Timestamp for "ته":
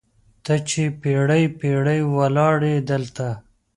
0.43-0.53